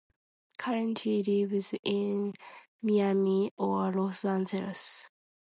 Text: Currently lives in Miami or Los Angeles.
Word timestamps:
Currently 0.57 1.21
lives 1.21 1.75
in 1.83 2.33
Miami 2.81 3.53
or 3.55 3.91
Los 3.91 4.25
Angeles. 4.25 5.11